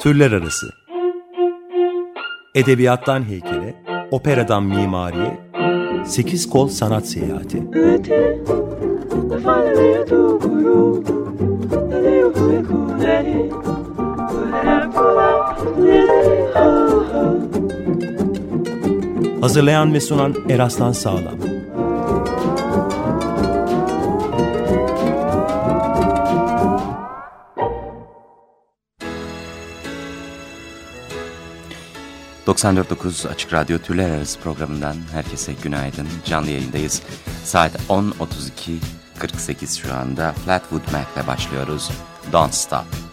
Türler 0.00 0.32
arası. 0.32 0.66
Edebiyattan 2.54 3.22
heykele, 3.24 3.74
operadan 4.10 4.62
mimariye, 4.62 5.40
sekiz 6.06 6.50
kol 6.50 6.68
sanat 6.68 7.06
seyahati. 7.06 7.62
Hazırlayan 19.40 19.94
ve 19.94 20.00
sunan 20.00 20.34
Eraslan 20.48 20.92
Sağlam. 20.92 21.49
...94.9 32.60 33.28
Açık 33.28 33.52
Radyo 33.52 33.78
Türler 33.78 34.10
Arası 34.10 34.40
programından 34.40 34.96
herkese 35.12 35.52
günaydın. 35.62 36.08
Canlı 36.24 36.50
yayındayız. 36.50 37.02
Saat 37.44 37.72
10.32.48 37.88 39.82
şu 39.82 39.94
anda 39.94 40.32
Flatwood 40.32 40.92
Mac'le 40.92 41.26
başlıyoruz. 41.26 41.90
Don't 42.32 42.54
Stop. 42.54 43.09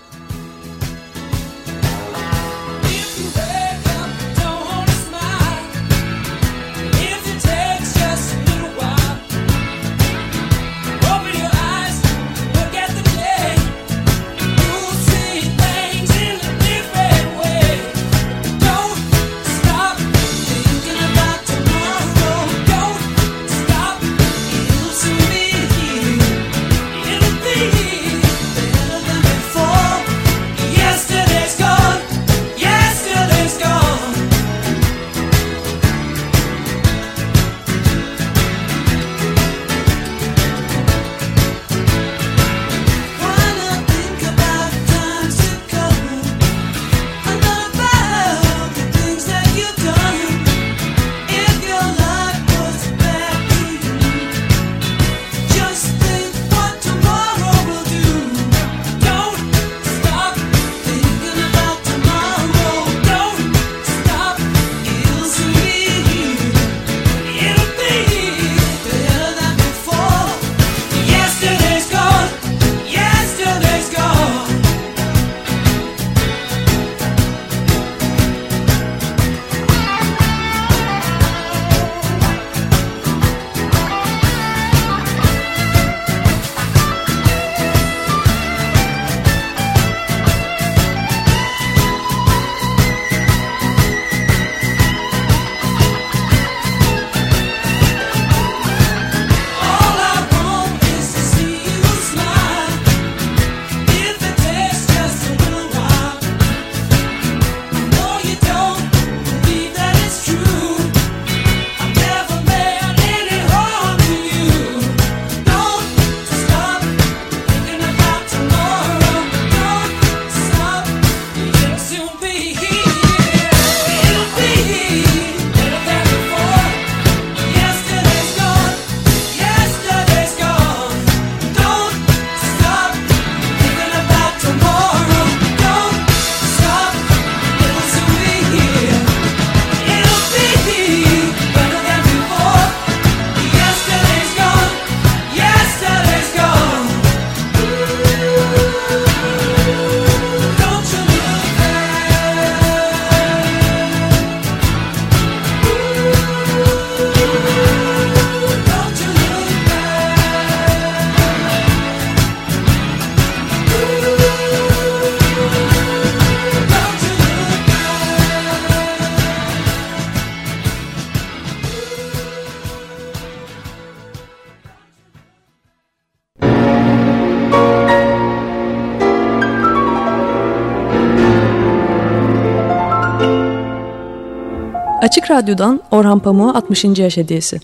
Radyo'dan 185.29 185.81
Orhan 185.91 186.19
Pamuk'a 186.19 186.57
60. 186.57 186.85
yaş 186.85 187.17
hediyesi. 187.17 187.59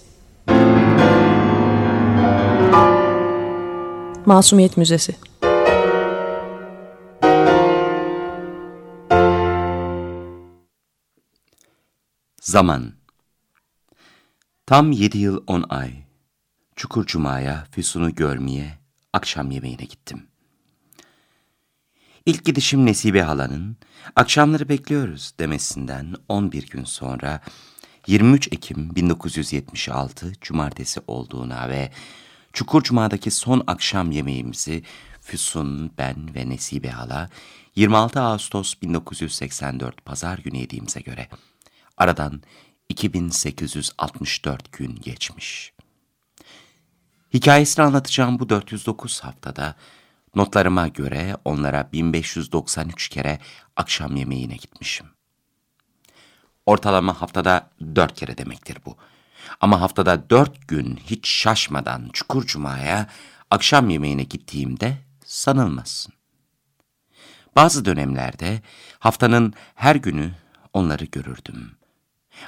Masumiyet 4.26 4.78
Müzesi 4.78 5.16
Zaman 12.42 12.94
Tam 14.66 14.92
yedi 14.92 15.18
yıl 15.18 15.44
on 15.48 15.66
ay. 15.70 15.94
Çukur 16.76 17.06
Cuma'ya 17.06 17.68
Füsun'u 17.72 18.16
görmeye, 18.16 18.80
akşam 19.14 19.52
yemeğine 19.52 19.84
gittim. 19.84 20.28
İlk 22.26 22.46
gidişim 22.46 22.86
Nesibe 22.86 23.22
halanın, 23.22 23.78
akşamları 24.16 24.70
bekliyoruz 24.70 25.34
demesinden 25.40 26.16
11 26.30 26.70
gün 26.70 26.84
sonra 26.84 27.42
23 28.08 28.48
Ekim 28.52 28.96
1976 28.96 30.34
Cumartesi 30.42 31.02
olduğuna 31.08 31.70
ve 31.70 31.92
Çukur 32.54 32.84
Cuma'daki 32.84 33.32
son 33.32 33.64
akşam 33.68 34.12
yemeğimizi 34.12 34.84
Füsun, 35.22 35.92
ben 35.98 36.36
ve 36.36 36.50
Nesibe 36.50 36.90
hala 36.90 37.30
26 37.76 38.22
Ağustos 38.22 38.74
1984 38.82 40.06
Pazar 40.06 40.38
günü 40.38 40.58
yediğimize 40.58 41.00
göre 41.00 41.28
aradan 41.98 42.42
2864 42.90 44.72
gün 44.72 44.96
geçmiş. 44.96 45.74
Hikayesini 47.34 47.86
anlatacağım 47.86 48.40
bu 48.40 48.50
409 48.50 49.20
haftada 49.20 49.76
Notlarıma 50.36 50.88
göre 50.88 51.38
onlara 51.46 51.90
1593 51.94 53.10
kere 53.10 53.40
akşam 53.76 54.16
yemeğine 54.16 54.56
gitmişim. 54.56 55.08
Ortalama 56.66 57.22
haftada 57.22 57.70
dört 57.96 58.16
kere 58.16 58.38
demektir 58.38 58.78
bu. 58.86 58.98
Ama 59.62 59.82
haftada 59.82 60.30
dört 60.30 60.68
gün 60.68 61.00
hiç 61.06 61.28
şaşmadan 61.28 62.10
Çukur 62.14 62.46
Cuma'ya 62.46 63.08
akşam 63.52 63.90
yemeğine 63.90 64.24
gittiğimde 64.24 64.98
sanılmasın. 65.26 66.14
Bazı 67.56 67.86
dönemlerde 67.86 68.62
haftanın 69.00 69.54
her 69.76 69.96
günü 69.96 70.32
onları 70.74 71.06
görürdüm. 71.06 71.72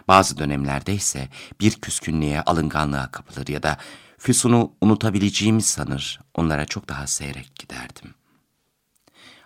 Bazı 0.07 0.37
dönemlerde 0.37 0.93
ise 0.93 1.29
bir 1.59 1.71
küskünlüğe, 1.71 2.41
alınganlığa 2.41 3.11
kapılır 3.11 3.47
ya 3.47 3.63
da 3.63 3.77
Füsun'u 4.17 4.73
unutabileceğimi 4.81 5.61
sanır, 5.61 6.19
onlara 6.33 6.65
çok 6.65 6.89
daha 6.89 7.07
seyrek 7.07 7.55
giderdim. 7.55 7.74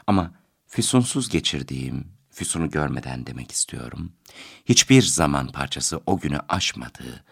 Ama 0.10 0.32
Füsunsuz 0.68 1.30
geçirdiğim, 1.30 2.08
Füsun'u 2.30 2.70
görmeden 2.70 3.26
demek 3.26 3.52
istiyorum, 3.52 4.12
hiçbir 4.66 5.02
zaman 5.02 5.48
parçası 5.48 6.02
o 6.06 6.20
günü 6.20 6.40
aşmadığı, 6.50 7.24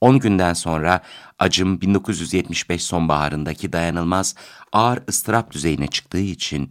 10 0.00 0.18
günden 0.18 0.52
sonra 0.52 1.02
acım 1.38 1.80
1975 1.80 2.82
sonbaharındaki 2.82 3.72
dayanılmaz 3.72 4.34
ağır 4.72 5.02
ıstırap 5.08 5.50
düzeyine 5.50 5.86
çıktığı 5.86 6.18
için 6.18 6.70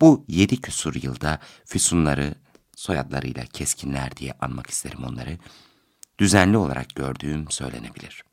bu 0.00 0.24
yedi 0.28 0.60
küsur 0.60 0.94
yılda 1.02 1.38
Füsunları 1.64 2.34
soyadlarıyla 2.76 3.44
keskinler 3.44 4.16
diye 4.16 4.32
anmak 4.40 4.70
isterim 4.70 5.04
onları, 5.04 5.38
düzenli 6.18 6.56
olarak 6.56 6.94
gördüğüm 6.94 7.50
söylenebilir. 7.50 8.24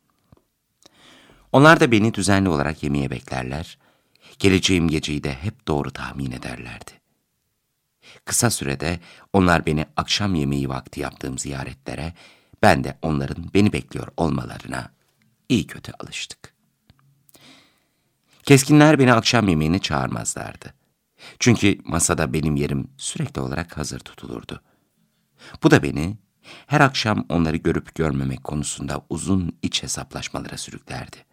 Onlar 1.52 1.80
da 1.80 1.92
beni 1.92 2.14
düzenli 2.14 2.50
olarak 2.50 2.84
yemeğe 2.84 3.10
beklerler, 3.10 3.78
geleceğim 4.40 4.88
geceyi 4.88 5.24
de 5.24 5.34
hep 5.34 5.68
doğru 5.68 5.92
tahmin 5.92 6.32
ederlerdi. 6.32 6.92
Kısa 8.26 8.50
sürede 8.50 9.00
onlar 9.34 9.66
beni 9.66 9.86
akşam 9.98 10.36
yemeği 10.36 10.70
vakti 10.70 11.00
yaptığım 11.00 11.38
ziyaretlere, 11.38 12.14
ben 12.62 12.84
de 12.84 12.98
onların 13.02 13.54
beni 13.54 13.74
bekliyor 13.74 14.08
olmalarına 14.18 14.92
iyi 15.50 15.68
kötü 15.68 15.92
alıştık. 16.00 16.54
Keskinler 18.44 19.00
beni 19.00 19.14
akşam 19.14 19.50
yemeğine 19.50 19.80
çağırmazlardı. 19.80 20.74
Çünkü 21.40 21.78
masada 21.84 22.34
benim 22.34 22.56
yerim 22.56 22.92
sürekli 22.98 23.42
olarak 23.42 23.78
hazır 23.78 24.00
tutulurdu. 24.00 24.62
Bu 25.64 25.72
da 25.72 25.84
beni 25.84 26.18
her 26.68 26.82
akşam 26.82 27.26
onları 27.30 27.58
görüp 27.58 27.96
görmemek 27.96 28.44
konusunda 28.44 29.06
uzun 29.10 29.58
iç 29.62 29.84
hesaplaşmalara 29.84 30.58
sürüklerdi. 30.58 31.27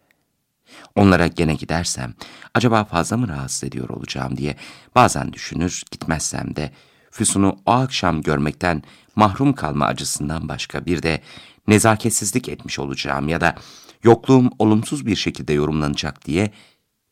Onlara 0.95 1.27
gene 1.27 1.55
gidersem 1.55 2.13
acaba 2.53 2.83
fazla 2.85 3.17
mı 3.17 3.27
rahatsız 3.27 3.63
ediyor 3.63 3.89
olacağım 3.89 4.37
diye 4.37 4.55
bazen 4.95 5.33
düşünür 5.33 5.83
gitmezsem 5.91 6.55
de 6.55 6.71
Füsun'u 7.11 7.57
o 7.65 7.71
akşam 7.71 8.21
görmekten 8.21 8.83
mahrum 9.15 9.53
kalma 9.53 9.85
acısından 9.85 10.49
başka 10.49 10.85
bir 10.85 11.03
de 11.03 11.21
nezaketsizlik 11.67 12.49
etmiş 12.49 12.79
olacağım 12.79 13.27
ya 13.27 13.41
da 13.41 13.55
yokluğum 14.03 14.49
olumsuz 14.59 15.05
bir 15.05 15.15
şekilde 15.15 15.53
yorumlanacak 15.53 16.25
diye 16.25 16.51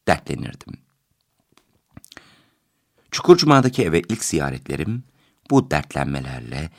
dertlenirdim. 0.07 0.73
Çukurcuma'daki 3.11 3.83
eve 3.83 3.99
ilk 3.99 4.23
ziyaretlerim 4.23 5.03
bu 5.49 5.71
dertlenmelerle, 5.71 6.69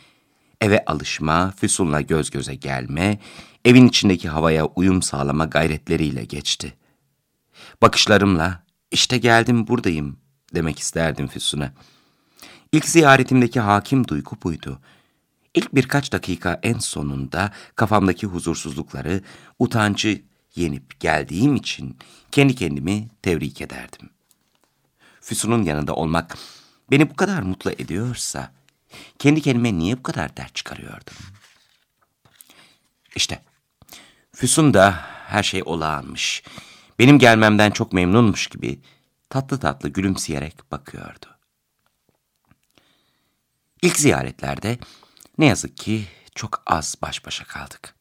eve 0.64 0.84
alışma, 0.84 1.50
Füsun'la 1.56 2.00
göz 2.00 2.30
göze 2.30 2.54
gelme, 2.54 3.18
evin 3.64 3.88
içindeki 3.88 4.28
havaya 4.28 4.66
uyum 4.66 5.02
sağlama 5.02 5.44
gayretleriyle 5.44 6.24
geçti. 6.24 6.74
Bakışlarımla, 7.82 8.64
işte 8.90 9.18
geldim 9.18 9.66
buradayım 9.66 10.16
demek 10.54 10.78
isterdim 10.78 11.26
Füsun'a. 11.26 11.72
İlk 12.72 12.88
ziyaretimdeki 12.88 13.60
hakim 13.60 14.08
duygu 14.08 14.36
buydu. 14.42 14.80
İlk 15.54 15.74
birkaç 15.74 16.12
dakika 16.12 16.60
en 16.62 16.78
sonunda 16.78 17.52
kafamdaki 17.74 18.26
huzursuzlukları, 18.26 19.20
utancı 19.58 20.22
yenip 20.54 21.00
geldiğim 21.00 21.56
için 21.56 21.98
kendi 22.30 22.54
kendimi 22.54 23.08
tebrik 23.22 23.60
ederdim. 23.60 24.10
Füsun'un 25.20 25.62
yanında 25.62 25.94
olmak 25.94 26.38
beni 26.90 27.10
bu 27.10 27.16
kadar 27.16 27.42
mutlu 27.42 27.70
ediyorsa, 27.70 28.52
kendi 29.18 29.42
kendime 29.42 29.78
niye 29.78 29.98
bu 29.98 30.02
kadar 30.02 30.36
dert 30.36 30.54
çıkarıyordum? 30.54 31.14
İşte, 33.16 33.42
Füsun 34.34 34.74
da 34.74 34.92
her 35.26 35.42
şey 35.42 35.62
olağanmış, 35.64 36.42
benim 36.98 37.18
gelmemden 37.18 37.70
çok 37.70 37.92
memnunmuş 37.92 38.46
gibi 38.46 38.80
tatlı 39.30 39.60
tatlı 39.60 39.88
gülümseyerek 39.88 40.72
bakıyordu. 40.72 41.26
İlk 43.82 43.98
ziyaretlerde 43.98 44.78
ne 45.38 45.46
yazık 45.46 45.76
ki 45.76 46.06
çok 46.34 46.62
az 46.66 46.96
baş 47.02 47.26
başa 47.26 47.44
kaldık. 47.44 47.94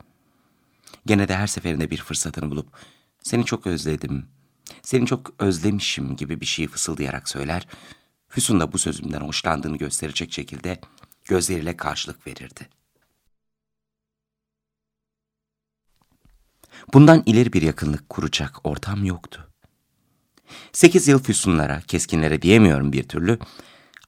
Gene 1.06 1.28
de 1.28 1.36
her 1.36 1.48
seferinde 1.48 1.90
bir 1.90 1.98
fırsatını 1.98 2.52
bulup 2.52 2.68
seni 3.24 3.46
çok 3.46 3.68
özledim, 3.68 4.30
seni 4.82 5.06
çok 5.06 5.34
özlemişim 5.40 6.16
gibi 6.16 6.42
bir 6.42 6.46
şey 6.46 6.68
fısıldayarak 6.68 7.30
söyler, 7.30 7.68
Füsun 8.34 8.60
da 8.60 8.74
bu 8.74 8.78
sözümden 8.78 9.22
hoşlandığını 9.22 9.78
gösterecek 9.78 10.34
şekilde 10.34 10.80
gözleriyle 11.26 11.78
karşılık 11.78 12.28
verirdi. 12.28 12.70
Bundan 16.94 17.24
ileri 17.26 17.54
bir 17.54 17.62
yakınlık 17.62 18.10
kuracak 18.10 18.66
ortam 18.66 19.06
yoktu. 19.06 19.50
Sekiz 20.72 21.08
yıl 21.08 21.24
Füsunlara, 21.24 21.82
keskinlere 21.82 22.42
diyemiyorum 22.42 22.94
bir 22.94 23.04
türlü, 23.04 23.40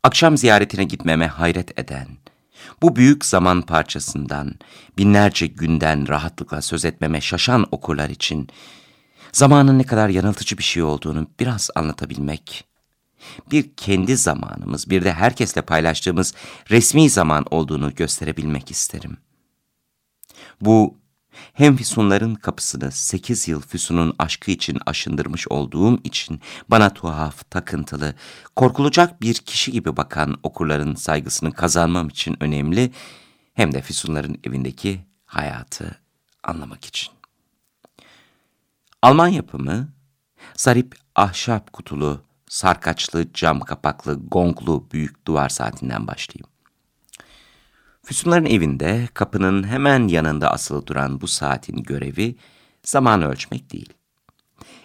akşam 0.03 0.37
ziyaretine 0.37 0.83
gitmeme 0.83 1.27
hayret 1.27 1.79
eden, 1.79 2.07
bu 2.81 2.95
büyük 2.95 3.25
zaman 3.25 3.61
parçasından, 3.61 4.53
binlerce 4.97 5.47
günden 5.47 6.07
rahatlıkla 6.07 6.61
söz 6.61 6.85
etmeme 6.85 7.21
şaşan 7.21 7.65
okurlar 7.71 8.09
için, 8.09 8.47
zamanın 9.31 9.79
ne 9.79 9.83
kadar 9.83 10.09
yanıltıcı 10.09 10.57
bir 10.57 10.63
şey 10.63 10.83
olduğunu 10.83 11.27
biraz 11.39 11.69
anlatabilmek, 11.75 12.74
bir 13.51 13.75
kendi 13.77 14.17
zamanımız, 14.17 14.89
bir 14.89 15.03
de 15.03 15.13
herkesle 15.13 15.61
paylaştığımız 15.61 16.33
resmi 16.69 17.09
zaman 17.09 17.45
olduğunu 17.51 17.95
gösterebilmek 17.95 18.71
isterim. 18.71 19.17
Bu 20.61 20.97
hem 21.53 21.77
Füsunların 21.77 22.35
kapısını 22.35 22.91
sekiz 22.91 23.47
yıl 23.47 23.61
Füsun'un 23.61 24.15
aşkı 24.19 24.51
için 24.51 24.77
aşındırmış 24.85 25.47
olduğum 25.47 25.99
için 26.03 26.41
bana 26.69 26.89
tuhaf, 26.89 27.51
takıntılı, 27.51 28.15
korkulacak 28.55 29.21
bir 29.21 29.33
kişi 29.33 29.71
gibi 29.71 29.97
bakan 29.97 30.37
okurların 30.43 30.95
saygısını 30.95 31.51
kazanmam 31.51 32.07
için 32.07 32.43
önemli, 32.43 32.91
hem 33.53 33.73
de 33.73 33.81
Füsunların 33.81 34.37
evindeki 34.43 35.05
hayatı 35.25 35.99
anlamak 36.43 36.85
için. 36.85 37.13
Alman 39.01 39.27
yapımı, 39.27 39.93
zarip 40.55 40.95
ahşap 41.15 41.73
kutulu, 41.73 42.21
sarkaçlı, 42.49 43.33
cam 43.33 43.59
kapaklı, 43.59 44.19
gonglu 44.31 44.87
büyük 44.91 45.27
duvar 45.27 45.49
saatinden 45.49 46.07
başlayayım. 46.07 46.49
Füsunların 48.03 48.45
evinde 48.45 49.07
kapının 49.13 49.67
hemen 49.67 50.07
yanında 50.07 50.51
asılı 50.51 50.87
duran 50.87 51.21
bu 51.21 51.27
saatin 51.27 51.83
görevi 51.83 52.35
zaman 52.83 53.21
ölçmek 53.21 53.71
değil. 53.71 53.93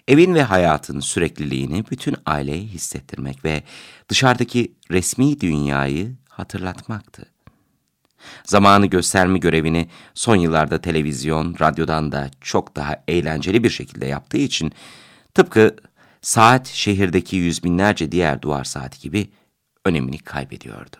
Evin 0.09 0.35
ve 0.35 0.43
hayatın 0.43 1.01
sürekliliğini 1.01 1.85
bütün 1.91 2.17
aileye 2.27 2.63
hissettirmek 2.63 3.45
ve 3.45 3.63
dışarıdaki 4.09 4.75
resmi 4.91 5.41
dünyayı 5.41 6.17
hatırlatmaktı. 6.29 7.27
Zamanı 8.45 8.87
gösterme 8.87 9.39
görevini 9.39 9.89
son 10.15 10.37
yıllarda 10.37 10.81
televizyon, 10.81 11.57
radyodan 11.61 12.13
da 12.13 12.31
çok 12.41 12.77
daha 12.77 13.03
eğlenceli 13.09 13.65
bir 13.65 13.71
şekilde 13.71 14.07
yaptığı 14.07 14.39
için 14.39 14.73
tıpkı 15.35 15.77
saat 16.23 16.69
şehirdeki 16.69 17.37
yüz 17.37 17.65
binlerce 17.65 18.13
diğer 18.13 18.43
duvar 18.43 18.65
saati 18.65 19.01
gibi 19.01 19.31
önemini 19.85 20.19
kaybediyordu. 20.19 20.97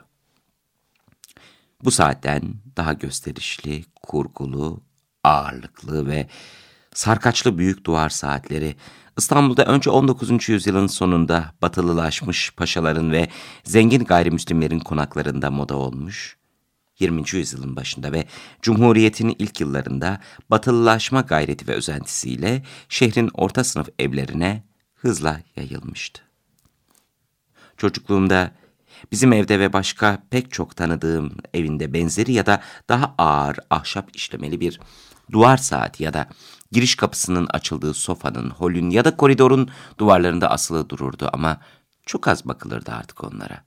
Bu 1.85 1.91
saatten 1.91 2.43
daha 2.77 2.93
gösterişli, 2.93 3.85
kurgulu, 4.03 4.83
ağırlıklı 5.25 6.07
ve 6.07 6.27
sarkaçlı 6.95 7.59
büyük 7.59 7.85
duvar 7.85 8.09
saatleri 8.09 8.77
İstanbul'da 9.19 9.65
önce 9.65 9.91
19. 9.91 10.49
yüzyılın 10.49 10.87
sonunda 10.87 11.55
batılılaşmış 11.63 12.55
paşaların 12.57 13.13
ve 13.13 13.29
zengin 13.65 14.05
gayrimüslimlerin 14.05 14.79
konaklarında 14.79 15.51
moda 15.51 15.77
olmuş, 15.77 16.37
20. 16.99 17.23
yüzyılın 17.33 17.77
başında 17.77 18.13
ve 18.13 18.25
Cumhuriyet'in 18.63 19.37
ilk 19.39 19.61
yıllarında 19.61 20.21
batılılaşma 20.51 21.21
gayreti 21.21 21.69
ve 21.69 21.73
özentisiyle 21.75 22.63
şehrin 22.89 23.31
orta 23.35 23.65
sınıf 23.65 23.89
evlerine 23.99 24.70
hızla 25.01 25.41
yayılmıştı. 25.57 26.23
Çocukluğumda 27.77 28.53
Bizim 29.13 29.33
evde 29.33 29.61
ve 29.61 29.73
başka 29.73 30.23
pek 30.31 30.53
çok 30.53 30.77
tanıdığım 30.77 31.37
evinde 31.55 31.93
benzeri 31.93 32.33
ya 32.33 32.47
da 32.47 32.63
daha 32.89 33.15
ağır 33.19 33.57
ahşap 33.71 34.17
işlemeli 34.17 34.61
bir 34.61 34.81
duvar 35.33 35.57
saati 35.57 36.03
ya 36.03 36.15
da 36.15 36.29
giriş 36.73 36.95
kapısının 36.95 37.47
açıldığı 37.51 37.95
sofanın, 37.95 38.51
holün 38.51 38.91
ya 38.91 39.05
da 39.05 39.17
koridorun 39.17 39.71
duvarlarında 39.99 40.51
asılı 40.51 40.89
dururdu 40.89 41.31
ama 41.33 41.61
çok 42.07 42.29
az 42.29 42.49
bakılırdı 42.49 42.93
artık 42.93 43.25
onlara. 43.25 43.65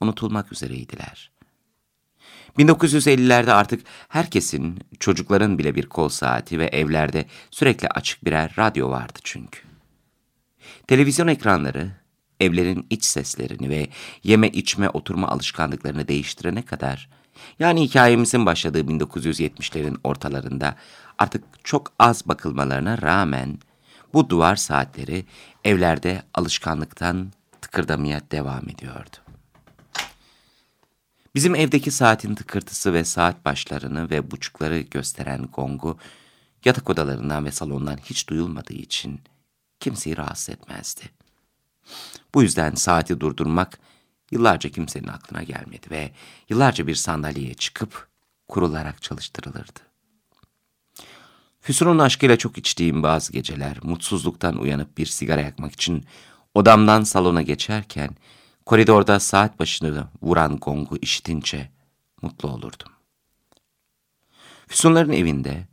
Unutulmak 0.00 0.52
üzereydiler. 0.52 1.32
1950'lerde 2.58 3.52
artık 3.52 3.86
herkesin, 4.08 4.78
çocukların 5.00 5.58
bile 5.58 5.74
bir 5.74 5.86
kol 5.86 6.08
saati 6.08 6.58
ve 6.58 6.66
evlerde 6.66 7.26
sürekli 7.50 7.88
açık 7.88 8.24
birer 8.24 8.54
radyo 8.58 8.90
vardı 8.90 9.18
çünkü. 9.24 9.71
Televizyon 10.86 11.26
ekranları 11.26 11.90
evlerin 12.40 12.86
iç 12.90 13.04
seslerini 13.04 13.70
ve 13.70 13.88
yeme 14.24 14.48
içme 14.48 14.88
oturma 14.88 15.28
alışkanlıklarını 15.28 16.08
değiştirene 16.08 16.62
kadar, 16.62 17.08
yani 17.58 17.82
hikayemizin 17.82 18.46
başladığı 18.46 18.80
1970'lerin 18.80 19.96
ortalarında 20.04 20.76
artık 21.18 21.44
çok 21.64 21.92
az 21.98 22.28
bakılmalarına 22.28 23.02
rağmen 23.02 23.58
bu 24.14 24.28
duvar 24.28 24.56
saatleri 24.56 25.24
evlerde 25.64 26.22
alışkanlıktan 26.34 27.32
tıkırdamaya 27.60 28.20
devam 28.30 28.68
ediyordu. 28.68 29.16
Bizim 31.34 31.54
evdeki 31.54 31.90
saatin 31.90 32.34
tıkırtısı 32.34 32.92
ve 32.92 33.04
saat 33.04 33.44
başlarını 33.44 34.10
ve 34.10 34.30
buçukları 34.30 34.80
gösteren 34.80 35.48
gongu 35.52 35.98
yatak 36.64 36.90
odalarından 36.90 37.44
ve 37.44 37.50
salondan 37.50 37.96
hiç 37.96 38.28
duyulmadığı 38.28 38.72
için 38.72 39.20
kimseyi 39.82 40.16
rahatsız 40.16 40.50
etmezdi. 40.50 41.02
Bu 42.34 42.42
yüzden 42.42 42.74
saati 42.74 43.20
durdurmak 43.20 43.78
yıllarca 44.30 44.70
kimsenin 44.70 45.08
aklına 45.08 45.42
gelmedi 45.42 45.90
ve 45.90 46.12
yıllarca 46.48 46.86
bir 46.86 46.94
sandalyeye 46.94 47.54
çıkıp 47.54 48.08
kurularak 48.48 49.02
çalıştırılırdı. 49.02 49.80
Füsun'un 51.60 51.98
aşkıyla 51.98 52.36
çok 52.36 52.58
içtiğim 52.58 53.02
bazı 53.02 53.32
geceler 53.32 53.78
mutsuzluktan 53.82 54.56
uyanıp 54.56 54.98
bir 54.98 55.06
sigara 55.06 55.40
yakmak 55.40 55.72
için 55.72 56.04
odamdan 56.54 57.02
salona 57.02 57.42
geçerken 57.42 58.16
koridorda 58.66 59.20
saat 59.20 59.58
başını 59.58 60.08
vuran 60.22 60.56
gongu 60.56 60.96
işitince 61.02 61.70
mutlu 62.22 62.48
olurdum. 62.48 62.92
Füsunların 64.66 65.12
evinde 65.12 65.66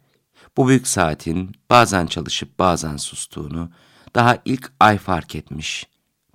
bu 0.57 0.67
büyük 0.67 0.87
saatin 0.87 1.55
bazen 1.69 2.07
çalışıp 2.07 2.59
bazen 2.59 2.97
sustuğunu 2.97 3.71
daha 4.15 4.37
ilk 4.45 4.71
ay 4.79 4.97
fark 4.97 5.35
etmiş, 5.35 5.87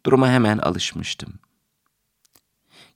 duruma 0.07 0.29
hemen 0.29 0.59
alışmıştım. 0.59 1.35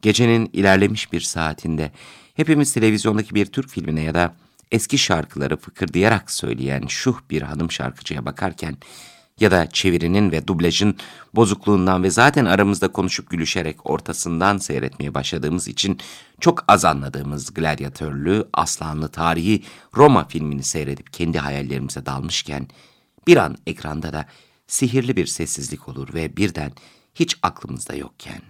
Gecenin 0.03 0.51
ilerlemiş 0.53 1.13
bir 1.13 1.21
saatinde 1.21 1.93
hepimiz 2.35 2.73
televizyondaki 2.73 3.35
bir 3.35 3.47
Türk 3.47 3.69
filmine 3.69 4.03
ya 4.03 4.15
da 4.15 4.37
eski 4.73 4.99
şarkıları 4.99 5.57
fıkırdayarak 5.57 6.31
söyleyen 6.31 6.87
şuh 6.89 7.21
bir 7.31 7.43
hanım 7.43 7.71
şarkıcıya 7.71 8.27
bakarken 8.27 8.77
ya 9.41 9.51
da 9.51 9.71
çevirinin 9.71 10.33
ve 10.33 10.47
dublajın 10.47 10.97
bozukluğundan 11.35 12.03
ve 12.03 12.11
zaten 12.11 12.45
aramızda 12.45 12.89
konuşup 12.89 13.31
gülüşerek 13.31 13.91
ortasından 13.91 14.59
seyretmeye 14.59 15.15
başladığımız 15.15 15.69
için 15.69 15.99
çok 16.41 16.65
az 16.69 16.85
anladığımız 16.85 17.55
gladyatörlü, 17.55 18.49
aslanlı 18.53 19.09
tarihi 19.09 19.63
Roma 19.97 20.29
filmini 20.29 20.63
seyredip 20.63 21.13
kendi 21.13 21.39
hayallerimize 21.39 22.07
dalmışken 22.07 22.69
bir 23.27 23.37
an 23.37 23.57
ekranda 23.67 24.13
da 24.13 24.27
sihirli 24.69 25.17
bir 25.17 25.27
sessizlik 25.27 25.89
olur 25.89 26.15
ve 26.15 26.37
birden 26.37 26.73
hiç 27.15 27.39
aklımızda 27.43 27.95
yokken 27.95 28.43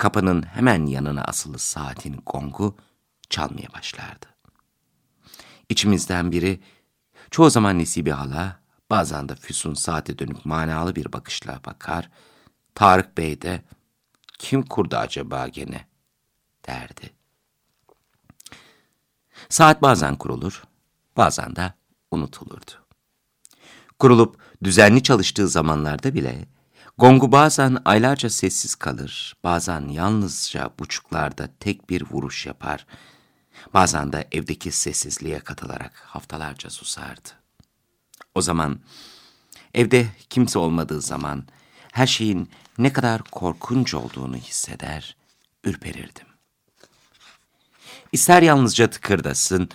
kapının 0.00 0.42
hemen 0.42 0.86
yanına 0.86 1.24
asılı 1.24 1.58
saatin 1.58 2.22
gongu 2.26 2.76
çalmaya 3.30 3.72
başlardı. 3.72 4.26
İçimizden 5.68 6.32
biri, 6.32 6.60
çoğu 7.30 7.50
zaman 7.50 7.78
Nesibe 7.78 8.12
hala, 8.12 8.60
bazen 8.90 9.28
de 9.28 9.34
Füsun 9.34 9.74
saate 9.74 10.18
dönüp 10.18 10.44
manalı 10.44 10.96
bir 10.96 11.12
bakışla 11.12 11.60
bakar, 11.66 12.10
Tarık 12.74 13.18
Bey 13.18 13.42
de, 13.42 13.62
kim 14.38 14.62
kurdu 14.62 14.96
acaba 14.96 15.48
gene, 15.48 15.86
derdi. 16.66 17.10
Saat 19.48 19.82
bazen 19.82 20.16
kurulur, 20.16 20.62
bazen 21.16 21.56
de 21.56 21.72
unutulurdu. 22.10 22.70
Kurulup 23.98 24.40
düzenli 24.64 25.02
çalıştığı 25.02 25.48
zamanlarda 25.48 26.14
bile, 26.14 26.44
gongu 26.98 27.32
bazen 27.32 27.78
aylarca 27.84 28.30
sessiz 28.30 28.74
kalır, 28.74 29.36
bazen 29.44 29.88
yalnızca 29.88 30.70
buçuklarda 30.78 31.48
tek 31.60 31.90
bir 31.90 32.02
vuruş 32.10 32.46
yapar, 32.46 32.86
Bazen 33.74 34.12
de 34.12 34.28
evdeki 34.32 34.72
sessizliğe 34.72 35.38
katılarak 35.38 35.92
haftalarca 36.06 36.70
susardı. 36.70 37.28
O 38.34 38.42
zaman 38.42 38.80
evde 39.74 40.06
kimse 40.30 40.58
olmadığı 40.58 41.00
zaman 41.00 41.44
her 41.92 42.06
şeyin 42.06 42.50
ne 42.78 42.92
kadar 42.92 43.22
korkunç 43.22 43.94
olduğunu 43.94 44.36
hisseder, 44.36 45.16
ürperirdim. 45.64 46.26
İster 48.12 48.42
yalnızca 48.42 48.90
tıkırdasın, 48.90 49.68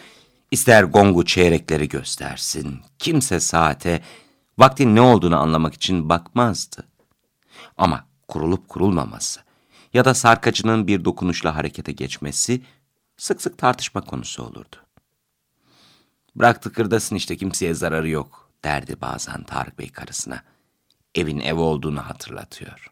ister 0.51 0.83
gongu 0.83 1.25
çeyrekleri 1.25 1.89
göstersin, 1.89 2.81
kimse 2.99 3.39
saate 3.39 4.01
vaktin 4.57 4.95
ne 4.95 5.01
olduğunu 5.01 5.37
anlamak 5.37 5.73
için 5.73 6.09
bakmazdı. 6.09 6.87
Ama 7.77 8.05
kurulup 8.27 8.69
kurulmaması 8.69 9.41
ya 9.93 10.05
da 10.05 10.13
sarkacının 10.13 10.87
bir 10.87 11.05
dokunuşla 11.05 11.55
harekete 11.55 11.91
geçmesi 11.91 12.61
sık 13.17 13.41
sık 13.41 13.57
tartışma 13.57 14.01
konusu 14.01 14.43
olurdu. 14.43 14.75
Bırak 16.35 16.61
tıkırdasın 16.61 17.15
işte 17.15 17.37
kimseye 17.37 17.73
zararı 17.73 18.09
yok 18.09 18.49
derdi 18.63 19.01
bazen 19.01 19.43
Tarık 19.43 19.79
Bey 19.79 19.89
karısına. 19.89 20.43
Evin 21.15 21.39
ev 21.39 21.55
olduğunu 21.55 21.99
hatırlatıyor. 21.99 22.91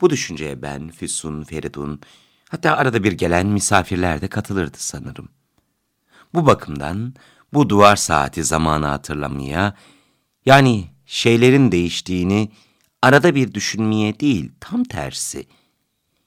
Bu 0.00 0.10
düşünceye 0.10 0.62
ben, 0.62 0.90
Füsun, 0.90 1.44
Feridun, 1.44 2.00
hatta 2.48 2.76
arada 2.76 3.04
bir 3.04 3.12
gelen 3.12 3.46
misafirler 3.46 4.20
de 4.20 4.28
katılırdı 4.28 4.76
sanırım. 4.78 5.28
Bu 6.34 6.46
bakımdan 6.46 7.14
bu 7.52 7.68
duvar 7.68 7.96
saati 7.96 8.44
zamanı 8.44 8.86
hatırlamaya, 8.86 9.74
yani 10.46 10.84
şeylerin 11.06 11.72
değiştiğini 11.72 12.48
arada 13.02 13.34
bir 13.34 13.54
düşünmeye 13.54 14.20
değil, 14.20 14.52
tam 14.60 14.84
tersi, 14.84 15.46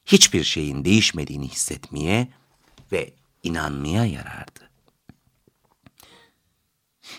hiçbir 0.05 0.43
şeyin 0.43 0.85
değişmediğini 0.85 1.47
hissetmeye 1.47 2.27
ve 2.91 3.13
inanmaya 3.43 4.05
yarardı. 4.05 4.69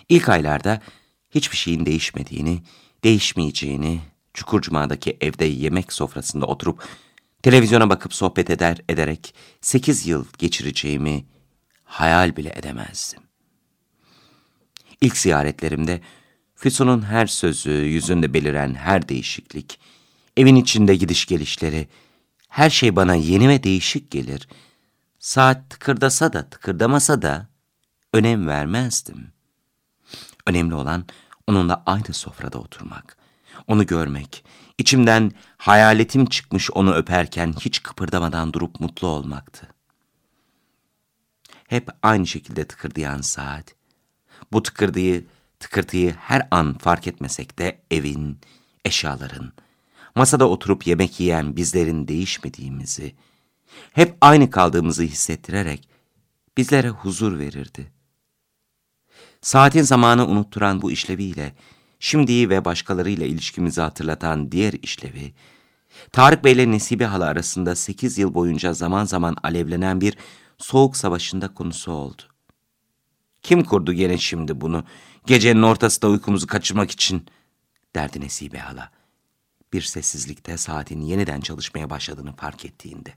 İlk 0.09 0.29
aylarda 0.29 0.83
hiçbir 1.31 1.57
şeyin 1.57 1.87
değişmediğini, 1.87 2.63
değişmeyeceğini, 3.05 4.01
Çukurcuma'daki 4.35 5.17
evde 5.21 5.45
yemek 5.45 5.93
sofrasında 5.93 6.47
oturup 6.47 6.89
televizyona 7.43 7.91
bakıp 7.91 8.15
sohbet 8.15 8.51
eder 8.51 8.79
ederek 8.89 9.35
sekiz 9.61 10.07
yıl 10.07 10.25
geçireceğimi 10.39 11.25
hayal 11.85 12.37
bile 12.37 12.53
edemezdim. 12.57 13.21
İlk 15.01 15.17
ziyaretlerimde 15.17 16.01
Füsun'un 16.57 17.03
her 17.03 17.27
sözü, 17.27 17.71
yüzünde 17.71 18.35
beliren 18.35 18.75
her 18.75 19.09
değişiklik, 19.09 19.81
evin 20.37 20.57
içinde 20.57 20.97
gidiş 20.97 21.27
gelişleri, 21.27 21.89
her 22.49 22.71
şey 22.71 22.97
bana 22.97 23.15
yeni 23.15 23.49
ve 23.49 23.63
değişik 23.63 24.11
gelir 24.11 24.49
Saat 25.27 25.71
tıkırdasa 25.71 26.33
da 26.33 26.51
tıkırdamasa 26.51 27.23
da 27.23 27.49
önem 28.13 28.47
vermezdim. 28.47 29.33
Önemli 30.47 30.75
olan 30.75 31.05
onunla 31.47 31.83
aynı 31.87 32.13
sofrada 32.15 32.59
oturmak, 32.59 33.17
onu 33.67 33.87
görmek, 33.87 34.45
içimden 34.79 35.33
hayaletim 35.57 36.27
çıkmış 36.27 36.71
onu 36.71 36.95
öperken 36.95 37.53
hiç 37.53 37.83
kıpırdamadan 37.83 38.53
durup 38.53 38.81
mutlu 38.81 39.09
olmaktı. 39.09 39.69
Hep 41.69 41.89
aynı 42.03 42.27
şekilde 42.27 42.67
tıkırdayan 42.67 43.21
saat, 43.21 43.75
bu 44.53 44.63
tıkırdıyı, 44.63 45.25
tıkırtıyı 45.61 46.15
her 46.15 46.49
an 46.51 46.79
fark 46.79 47.07
etmesek 47.07 47.59
de 47.59 47.81
evin, 47.91 48.41
eşyaların, 48.85 49.53
masada 50.15 50.49
oturup 50.49 50.87
yemek 50.87 51.21
yiyen 51.21 51.57
bizlerin 51.57 52.09
değişmediğimizi, 52.09 53.15
hep 53.93 54.17
aynı 54.21 54.51
kaldığımızı 54.51 55.03
hissettirerek 55.03 55.89
bizlere 56.57 56.89
huzur 56.89 57.39
verirdi. 57.39 57.93
Saatin 59.41 59.83
zamanı 59.83 60.27
unutturan 60.27 60.83
bu 60.83 60.91
işleviyle, 60.91 61.55
şimdiyi 62.01 62.51
ve 62.51 62.65
başkalarıyla 62.65 63.27
ilişkimizi 63.27 63.81
hatırlatan 63.81 64.53
diğer 64.53 64.73
işlevi, 64.73 65.35
Tarık 66.13 66.45
Bey 66.45 66.53
ile 66.53 66.71
Nesibe 66.71 67.05
Hala 67.05 67.25
arasında 67.25 67.75
sekiz 67.75 68.19
yıl 68.19 68.35
boyunca 68.35 68.73
zaman 68.73 69.05
zaman 69.05 69.37
alevlenen 69.43 70.01
bir 70.01 70.17
soğuk 70.59 70.97
savaşında 70.97 71.55
konusu 71.55 71.93
oldu. 71.93 72.23
Kim 73.43 73.65
kurdu 73.65 73.93
gene 73.93 74.19
şimdi 74.19 74.61
bunu, 74.61 74.85
gecenin 75.27 75.63
ortasında 75.63 76.09
uykumuzu 76.11 76.47
kaçırmak 76.47 76.91
için, 76.91 77.27
derdi 77.95 78.21
Nesibe 78.21 78.59
Hala. 78.59 78.91
Bir 79.73 79.83
sessizlikte 79.83 80.57
saatin 80.57 81.01
yeniden 81.01 81.41
çalışmaya 81.41 81.91
başladığını 81.91 82.37
fark 82.37 82.65
ettiğinde. 82.65 83.15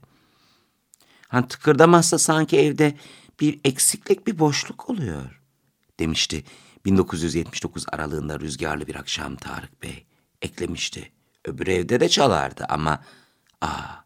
Hani 1.28 1.48
tıkırdamazsa 1.48 2.18
sanki 2.18 2.58
evde 2.58 2.96
bir 3.40 3.60
eksiklik, 3.64 4.26
bir 4.26 4.38
boşluk 4.38 4.90
oluyor, 4.90 5.40
demişti 5.98 6.44
1979 6.84 7.84
aralığında 7.92 8.40
rüzgarlı 8.40 8.86
bir 8.86 8.94
akşam 8.94 9.36
Tarık 9.36 9.82
Bey. 9.82 10.06
Eklemişti. 10.42 11.12
Öbür 11.44 11.66
evde 11.66 12.00
de 12.00 12.08
çalardı 12.08 12.66
ama... 12.68 13.04
Aa, 13.60 14.04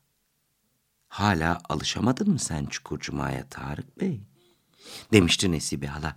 hala 1.09 1.61
alışamadın 1.69 2.31
mı 2.31 2.39
sen 2.39 2.67
Çukurcuma'ya 2.67 3.49
Tarık 3.49 4.01
Bey? 4.01 4.21
Demişti 5.13 5.53
Nesibe 5.53 5.87
hala. 5.87 6.17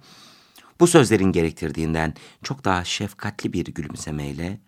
Bu 0.80 0.88
sözlerin 0.88 1.32
gerektirdiğinden 1.32 2.14
çok 2.44 2.66
daha 2.66 2.84
şefkatli 2.84 3.54
bir 3.54 3.66
gülümsemeyle 3.66 4.60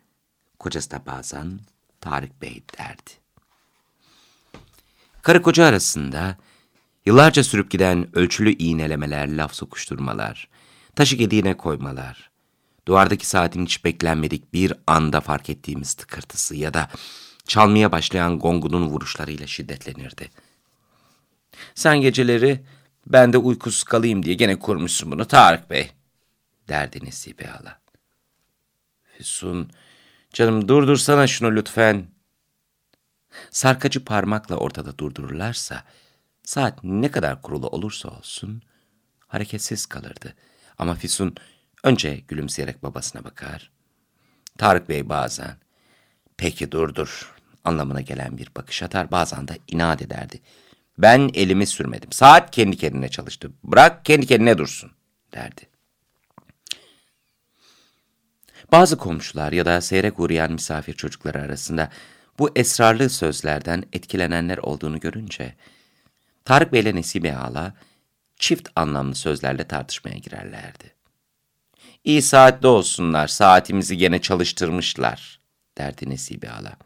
kocası 0.60 0.92
da 0.92 1.06
bazen 1.06 1.60
Tarık 2.02 2.42
Bey 2.42 2.64
derdi. 2.78 3.12
Karı 5.22 5.42
koca 5.42 5.66
arasında 5.66 6.38
yıllarca 7.06 7.44
sürüp 7.44 7.72
giden 7.72 8.18
ölçülü 8.18 8.52
iğnelemeler, 8.52 9.38
laf 9.38 9.54
sokuşturmalar, 9.54 10.50
taşı 10.96 11.16
gediğine 11.16 11.58
koymalar, 11.58 12.30
duvardaki 12.88 13.28
saatin 13.28 13.66
hiç 13.66 13.86
beklenmedik 13.86 14.54
bir 14.54 14.74
anda 14.88 15.22
fark 15.22 15.50
ettiğimiz 15.50 15.94
tıkırtısı 15.94 16.56
ya 16.56 16.74
da 16.74 16.90
çalmaya 17.48 17.92
başlayan 17.92 18.40
gongunun 18.40 18.88
vuruşlarıyla 18.88 19.48
şiddetlenirdi. 19.48 20.30
Sen 21.76 22.02
geceleri 22.02 22.64
ben 23.08 23.34
de 23.34 23.38
uykusuz 23.38 23.84
kalayım 23.84 24.24
diye 24.24 24.36
gene 24.36 24.60
kurmuşsun 24.60 25.12
bunu 25.12 25.26
Tarık 25.26 25.70
Bey, 25.70 25.92
derdi 26.70 27.06
Nesibe 27.06 27.46
hala. 27.46 27.80
Füsun, 29.04 29.72
canım 30.34 30.68
durdursana 30.68 31.28
şunu 31.28 31.56
lütfen. 31.56 32.08
Sarkacı 33.52 34.06
parmakla 34.06 34.56
ortada 34.56 34.98
durdururlarsa, 34.98 35.84
saat 36.44 36.84
ne 36.84 37.12
kadar 37.12 37.42
kurulu 37.42 37.68
olursa 37.68 38.10
olsun, 38.10 38.62
hareketsiz 39.28 39.86
kalırdı. 39.86 40.36
Ama 40.78 40.96
Füsun 40.96 41.36
önce 41.84 42.16
gülümseyerek 42.28 42.84
babasına 42.84 43.24
bakar. 43.24 43.72
Tarık 44.58 44.90
Bey 44.90 45.10
bazen, 45.10 45.58
peki 46.38 46.72
durdur 46.72 47.36
anlamına 47.66 48.02
gelen 48.02 48.38
bir 48.38 48.50
bakış 48.56 48.84
atar, 48.84 49.12
bazen 49.12 49.48
de 49.48 49.58
inat 49.68 50.02
ederdi. 50.02 50.42
Ben 50.98 51.30
elimi 51.34 51.68
sürmedim. 51.68 52.12
Saat 52.12 52.52
kendi 52.52 52.78
kendine 52.78 53.10
çalıştı. 53.10 53.52
Bırak 53.64 54.06
kendi 54.06 54.28
kendine 54.28 54.58
dursun 54.58 54.92
derdi. 55.34 55.62
Bazı 58.72 58.98
komşular 58.98 59.52
ya 59.52 59.66
da 59.66 59.82
seyrek 59.82 60.20
uğrayan 60.20 60.52
misafir 60.52 60.94
çocukları 60.94 61.42
arasında 61.42 61.90
bu 62.40 62.50
esrarlı 62.56 63.10
sözlerden 63.10 63.84
etkilenenler 63.94 64.58
olduğunu 64.58 65.00
görünce 65.00 65.56
Tarık 66.46 66.74
Bey 66.74 66.82
ile 66.82 66.96
Nesibe 66.96 67.32
Hala 67.32 67.74
çift 68.40 68.70
anlamlı 68.76 69.16
sözlerle 69.16 69.68
tartışmaya 69.68 70.18
girerlerdi. 70.18 70.94
İyi 72.04 72.22
saatte 72.22 72.68
olsunlar, 72.68 73.28
saatimizi 73.28 73.98
gene 73.98 74.22
çalıştırmışlar, 74.22 75.40
derdi 75.78 76.10
Nesibe 76.10 76.48
Hala. 76.48 76.78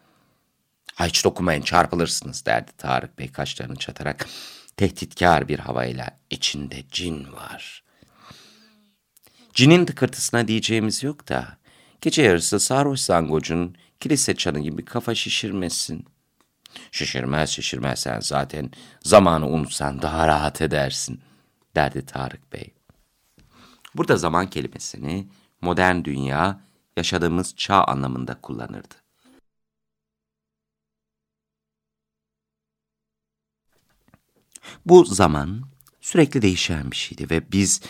Hiç 1.00 1.26
dokunmayın 1.26 1.62
çarpılırsınız 1.62 2.46
derdi 2.46 2.72
Tarık 2.78 3.20
Bey 3.20 3.32
kaşlarını 3.32 3.76
çatarak. 3.76 4.28
Tehditkar 4.78 5.48
bir 5.48 5.60
havayla 5.60 6.10
içinde 6.30 6.84
cin 6.92 7.34
var. 7.34 7.84
Cinin 9.54 9.86
tıkırtısına 9.86 10.48
diyeceğimiz 10.48 11.04
yok 11.04 11.30
da 11.30 11.58
gece 12.04 12.22
yarısı 12.22 12.60
sarhoş 12.60 13.00
zangocun 13.00 13.76
kilise 14.00 14.36
çanı 14.36 14.60
gibi 14.60 14.86
kafa 14.86 15.16
şişirmesin. 15.16 16.06
Şişirmez 16.92 17.50
şişirmez 17.50 18.00
sen 18.00 18.20
zaten 18.20 18.72
zamanı 19.02 19.48
unutsan 19.48 20.02
daha 20.02 20.28
rahat 20.28 20.62
edersin 20.62 21.22
derdi 21.76 22.06
Tarık 22.06 22.54
Bey. 22.54 22.74
Burada 23.96 24.18
zaman 24.18 24.50
kelimesini 24.50 25.28
modern 25.62 26.04
dünya 26.04 26.62
yaşadığımız 26.98 27.56
çağ 27.56 27.84
anlamında 27.84 28.42
kullanırdı. 28.42 28.96
Bu 34.86 35.06
zaman 35.06 35.64
sürekli 36.02 36.42
değişen 36.42 36.92
bir 36.92 36.96
şeydi 36.96 37.30
ve 37.30 37.52
biz 37.52 37.82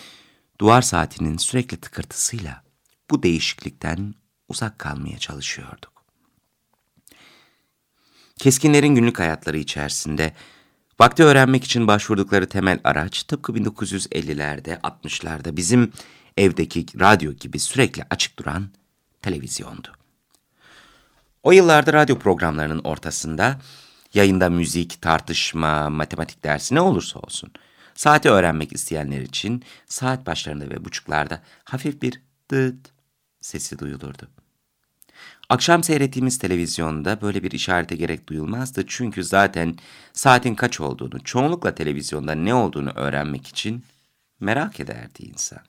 duvar 0.59 0.81
saatinin 0.81 1.37
sürekli 1.37 1.77
tıkırtısıyla 1.77 2.62
bu 3.09 3.23
değişiklikten 3.23 4.13
uzak 4.49 4.79
kalmaya 4.79 5.17
çalışıyorduk. 5.17 5.93
Keskinlerin 8.39 8.95
günlük 8.95 9.19
hayatları 9.19 9.57
içerisinde 9.57 10.33
vakti 10.99 11.23
öğrenmek 11.23 11.63
için 11.63 11.87
başvurdukları 11.87 12.49
temel 12.49 12.79
araç 12.83 13.23
tıpkı 13.23 13.51
1950'lerde, 13.53 14.79
60'larda 14.79 15.57
bizim 15.57 15.91
evdeki 16.37 16.99
radyo 16.99 17.31
gibi 17.31 17.59
sürekli 17.59 18.03
açık 18.09 18.39
duran 18.39 18.69
televizyondu. 19.21 19.87
O 21.43 21.51
yıllarda 21.51 21.93
radyo 21.93 22.19
programlarının 22.19 22.79
ortasında 22.79 23.59
Yayında 24.13 24.49
müzik, 24.49 25.01
tartışma, 25.01 25.89
matematik 25.89 26.43
dersi 26.43 26.75
ne 26.75 26.81
olursa 26.81 27.19
olsun. 27.19 27.51
Saati 27.95 28.29
öğrenmek 28.29 28.73
isteyenler 28.73 29.21
için 29.21 29.63
saat 29.85 30.25
başlarında 30.25 30.69
ve 30.69 30.85
buçuklarda 30.85 31.41
hafif 31.63 32.01
bir 32.01 32.21
dıt 32.51 32.91
sesi 33.41 33.79
duyulurdu. 33.79 34.29
Akşam 35.49 35.83
seyrettiğimiz 35.83 36.39
televizyonda 36.39 37.21
böyle 37.21 37.43
bir 37.43 37.51
işarete 37.51 37.95
gerek 37.95 38.29
duyulmazdı 38.29 38.83
çünkü 38.87 39.23
zaten 39.23 39.75
saatin 40.13 40.55
kaç 40.55 40.81
olduğunu, 40.81 41.23
çoğunlukla 41.23 41.75
televizyonda 41.75 42.35
ne 42.35 42.53
olduğunu 42.53 42.89
öğrenmek 42.89 43.47
için 43.47 43.83
merak 44.39 44.79
ederdi 44.79 45.23
insan. 45.23 45.59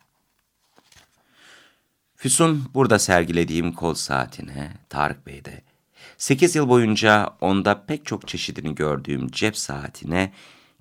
Füsun 2.16 2.70
burada 2.74 2.98
sergilediğim 2.98 3.72
kol 3.72 3.94
saatine, 3.94 4.72
Tarık 4.88 5.26
Bey'de 5.26 5.62
8 6.18 6.56
yıl 6.56 6.68
boyunca 6.68 7.30
onda 7.40 7.87
pek 7.87 8.06
çok 8.06 8.28
çeşidini 8.28 8.74
gördüğüm 8.74 9.30
cep 9.30 9.56
saatine 9.56 10.32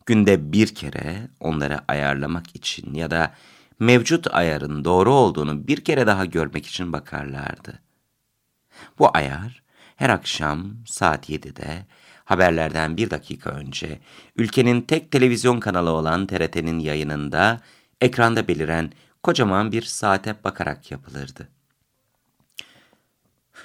günde 0.06 0.52
bir 0.52 0.76
kere 0.76 1.28
onları 1.40 1.80
ayarlamak 1.88 2.56
için 2.56 2.94
ya 2.94 3.12
da 3.12 3.34
mevcut 3.84 4.34
ayarın 4.34 4.86
doğru 4.86 5.14
olduğunu 5.14 5.68
bir 5.68 5.84
kere 5.84 6.08
daha 6.08 6.26
görmek 6.26 6.68
için 6.68 6.94
bakarlardı. 6.94 7.80
Bu 9.00 9.10
ayar 9.14 9.64
her 9.96 10.10
akşam 10.10 10.74
saat 10.86 11.30
7'de 11.30 11.86
haberlerden 12.26 12.98
bir 12.98 13.10
dakika 13.10 13.50
önce 13.50 14.00
ülkenin 14.36 14.82
tek 14.82 15.12
televizyon 15.12 15.60
kanalı 15.60 15.92
olan 15.92 16.28
TRT'nin 16.28 16.80
yayınında 16.80 17.62
ekranda 18.02 18.48
beliren 18.48 18.92
kocaman 19.24 19.72
bir 19.72 19.82
saate 19.82 20.36
bakarak 20.44 20.92
yapılırdı. 20.92 21.50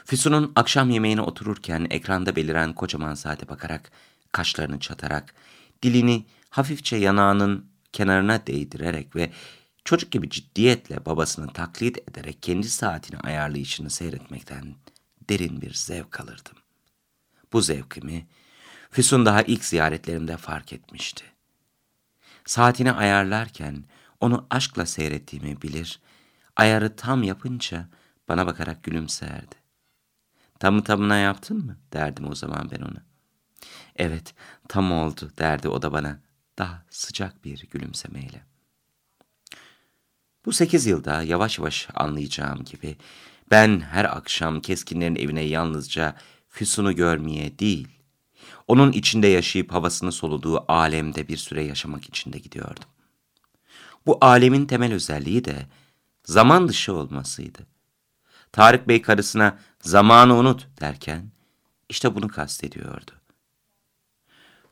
Füsun'un 0.05 0.53
akşam 0.57 0.91
yemeğine 0.91 1.21
otururken 1.21 1.87
ekranda 1.91 2.37
beliren 2.37 2.73
kocaman 2.73 3.15
saate 3.15 3.49
bakarak, 3.49 3.91
kaşlarını 4.33 4.81
çatarak, 4.81 5.35
dilini 5.83 6.27
hafifçe 6.51 6.97
yanağının 6.97 7.67
kenarına 7.93 8.47
değdirerek 8.47 9.17
ve 9.17 9.31
çocuk 9.85 10.11
gibi 10.11 10.31
ciddiyetle 10.31 11.07
babasını 11.07 11.53
taklit 11.53 11.99
ederek 12.11 12.43
kendi 12.43 12.71
saatini 12.71 13.21
ayarlayışını 13.21 13.91
seyretmekten 13.91 14.75
derin 15.29 15.61
bir 15.61 15.75
zevk 15.75 16.21
alırdım. 16.21 16.57
Bu 17.53 17.63
zevkimi 17.63 18.27
Füsun 18.91 19.27
daha 19.27 19.43
ilk 19.43 19.65
ziyaretlerimde 19.65 20.37
fark 20.37 20.73
etmişti. 20.73 21.25
Saatini 22.45 22.93
ayarlarken 22.93 23.85
onu 24.21 24.47
aşkla 24.51 24.87
seyrettiğimi 24.87 25.63
bilir, 25.63 26.01
ayarı 26.57 26.97
tam 26.97 27.23
yapınca 27.23 27.89
bana 28.29 28.47
bakarak 28.47 28.83
gülümserdi. 28.83 29.55
Tamı 30.61 30.85
tamına 30.85 31.17
yaptın 31.17 31.67
mı? 31.67 31.77
derdim 31.93 32.31
o 32.31 32.35
zaman 32.35 32.71
ben 32.71 32.83
ona. 32.83 33.03
Evet, 33.97 34.35
tam 34.69 34.93
oldu 34.93 35.33
derdi 35.39 35.69
o 35.69 35.83
da 35.83 35.93
bana 35.93 36.21
daha 36.59 36.85
sıcak 36.91 37.45
bir 37.45 37.67
gülümsemeyle. 37.71 38.48
Bu 40.45 40.53
sekiz 40.53 40.87
yılda 40.87 41.23
yavaş 41.23 41.59
yavaş 41.59 41.89
anlayacağım 41.95 42.65
gibi 42.65 42.97
ben 43.51 43.81
her 43.81 44.05
akşam 44.05 44.61
keskinlerin 44.61 45.17
evine 45.17 45.43
yalnızca 45.43 46.17
Füsun'u 46.49 46.97
görmeye 46.97 47.59
değil, 47.59 47.89
onun 48.69 48.93
içinde 48.93 49.27
yaşayıp 49.27 49.73
havasını 49.73 50.13
soluduğu 50.13 50.73
alemde 50.73 51.29
bir 51.29 51.37
süre 51.37 51.65
yaşamak 51.65 52.05
için 52.05 52.33
de 52.33 52.39
gidiyordum. 52.39 52.85
Bu 54.07 54.19
alemin 54.21 54.67
temel 54.67 54.93
özelliği 54.93 55.45
de 55.45 55.67
zaman 56.25 56.69
dışı 56.69 56.95
olmasıydı. 56.95 57.67
Tarık 58.53 58.89
Bey 58.89 59.03
karısına 59.03 59.59
zamanı 59.81 60.35
unut 60.35 60.69
derken 60.81 61.31
işte 61.89 62.15
bunu 62.15 62.29
kastediyordu. 62.29 63.11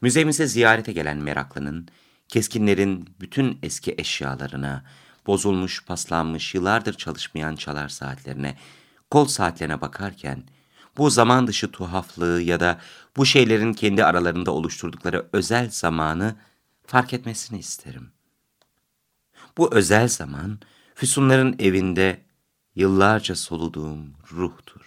Müzemize 0.00 0.46
ziyarete 0.46 0.92
gelen 0.92 1.16
meraklının, 1.16 1.88
keskinlerin 2.28 3.14
bütün 3.20 3.58
eski 3.62 3.94
eşyalarına, 3.98 4.84
bozulmuş, 5.26 5.84
paslanmış, 5.84 6.54
yıllardır 6.54 6.94
çalışmayan 6.94 7.56
çalar 7.56 7.88
saatlerine, 7.88 8.56
kol 9.10 9.26
saatlerine 9.26 9.80
bakarken, 9.80 10.44
bu 10.96 11.10
zaman 11.10 11.46
dışı 11.46 11.70
tuhaflığı 11.70 12.42
ya 12.42 12.60
da 12.60 12.80
bu 13.16 13.26
şeylerin 13.26 13.72
kendi 13.72 14.04
aralarında 14.04 14.50
oluşturdukları 14.50 15.28
özel 15.32 15.70
zamanı 15.70 16.36
fark 16.86 17.12
etmesini 17.12 17.58
isterim. 17.58 18.10
Bu 19.58 19.74
özel 19.74 20.08
zaman, 20.08 20.60
Füsunların 20.96 21.56
evinde 21.58 22.24
yıllarca 22.74 23.36
soluduğum 23.36 24.14
ruhtur. 24.32 24.85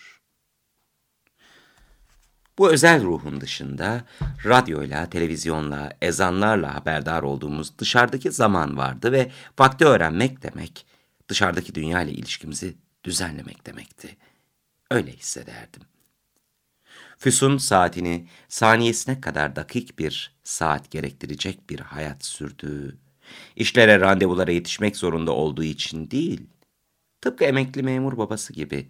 Bu 2.59 2.71
özel 2.71 3.03
ruhun 3.03 3.41
dışında 3.41 4.05
radyoyla, 4.45 5.09
televizyonla, 5.09 5.93
ezanlarla 6.01 6.75
haberdar 6.75 7.23
olduğumuz 7.23 7.77
dışarıdaki 7.77 8.31
zaman 8.31 8.77
vardı 8.77 9.11
ve 9.11 9.31
vakti 9.59 9.85
öğrenmek 9.85 10.43
demek, 10.43 10.85
dışarıdaki 11.27 11.75
dünya 11.75 12.01
ile 12.01 12.11
ilişkimizi 12.11 12.75
düzenlemek 13.03 13.65
demekti. 13.65 14.17
Öyle 14.91 15.11
hissederdim. 15.11 15.81
Füsun 17.17 17.57
saatini 17.57 18.27
saniyesine 18.47 19.21
kadar 19.21 19.55
dakik 19.55 19.99
bir 19.99 20.35
saat 20.43 20.91
gerektirecek 20.91 21.69
bir 21.69 21.79
hayat 21.79 22.25
sürdüğü, 22.25 22.97
işlere 23.55 23.99
randevulara 23.99 24.51
yetişmek 24.51 24.97
zorunda 24.97 25.31
olduğu 25.31 25.63
için 25.63 26.11
değil, 26.11 26.41
tıpkı 27.21 27.45
emekli 27.45 27.83
memur 27.83 28.17
babası 28.17 28.53
gibi 28.53 28.89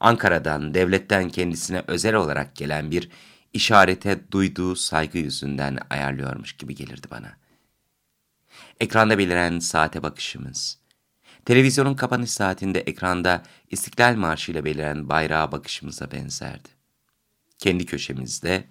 Ankara'dan, 0.00 0.74
devletten 0.74 1.28
kendisine 1.28 1.82
özel 1.86 2.14
olarak 2.14 2.56
gelen 2.56 2.90
bir 2.90 3.10
işarete 3.52 4.20
duyduğu 4.32 4.76
saygı 4.76 5.18
yüzünden 5.18 5.78
ayarlıyormuş 5.90 6.52
gibi 6.52 6.74
gelirdi 6.74 7.06
bana. 7.10 7.36
Ekranda 8.80 9.18
beliren 9.18 9.58
saate 9.58 10.02
bakışımız, 10.02 10.78
televizyonun 11.44 11.94
kapanış 11.94 12.30
saatinde 12.30 12.80
ekranda 12.80 13.42
İstiklal 13.70 14.16
Marşı 14.16 14.52
ile 14.52 14.64
beliren 14.64 15.08
bayrağa 15.08 15.52
bakışımıza 15.52 16.10
benzerdi. 16.10 16.68
Kendi 17.58 17.86
köşemizde, 17.86 18.64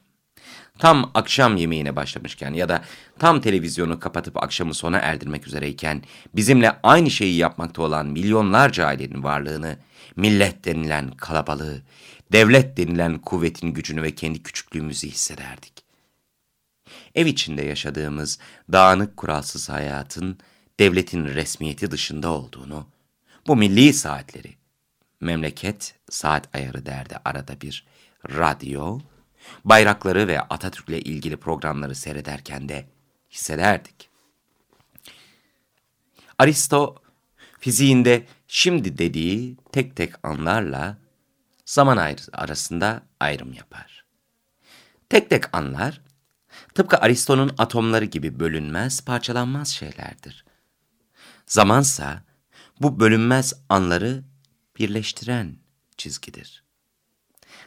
tam 0.80 1.12
akşam 1.14 1.58
yemeğine 1.58 1.96
başlamışken 1.96 2.54
ya 2.54 2.70
da 2.70 2.84
tam 3.20 3.42
televizyonu 3.42 4.00
kapatıp 4.00 4.44
akşamı 4.44 4.74
sona 4.74 4.98
erdirmek 4.98 5.48
üzereyken 5.48 6.04
bizimle 6.36 6.80
aynı 6.84 7.12
şeyi 7.12 7.36
yapmakta 7.38 7.82
olan 7.82 8.06
milyonlarca 8.06 8.86
ailenin 8.86 9.24
varlığını, 9.24 9.78
millet 10.16 10.66
denilen 10.66 11.12
kalabalığı, 11.12 11.82
devlet 12.32 12.78
denilen 12.78 13.18
kuvvetin 13.18 13.74
gücünü 13.74 14.04
ve 14.04 14.16
kendi 14.16 14.44
küçüklüğümüzü 14.44 15.08
hissederdik. 15.08 15.74
Ev 17.16 17.26
içinde 17.26 17.62
yaşadığımız 17.62 18.40
dağınık 18.72 19.18
kuralsız 19.18 19.70
hayatın 19.70 20.38
devletin 20.80 21.26
resmiyeti 21.26 21.92
dışında 21.92 22.30
olduğunu, 22.30 22.88
bu 23.48 23.56
milli 23.56 23.94
saatleri, 23.94 24.54
memleket 25.22 25.96
saat 26.10 26.56
ayarı 26.56 26.86
derdi 26.86 27.18
arada 27.26 27.62
bir, 27.62 27.86
radyo, 28.30 29.00
bayrakları 29.66 30.28
ve 30.28 30.42
Atatürk'le 30.42 30.90
ilgili 30.90 31.38
programları 31.38 31.96
seyrederken 31.96 32.70
de 32.70 32.86
hissederdik. 33.32 34.10
Aristo, 36.38 36.96
fiziğinde 37.60 38.26
şimdi 38.48 38.98
dediği 38.98 39.58
tek 39.72 39.96
tek 39.96 40.14
anlarla 40.24 40.98
zaman 41.66 42.16
arasında 42.34 43.04
ayrım 43.20 43.54
yapar. 43.54 44.06
Tek 45.10 45.30
tek 45.30 45.58
anlar, 45.58 46.02
tıpkı 46.76 46.98
Aristo'nun 46.98 47.52
atomları 47.58 48.06
gibi 48.06 48.40
bölünmez, 48.40 49.06
parçalanmaz 49.06 49.68
şeylerdir. 49.68 50.46
Zamansa 51.46 52.24
bu 52.82 53.00
bölünmez 53.00 53.54
anları 53.70 54.24
birleştiren 54.80 55.56
çizgidir. 55.98 56.64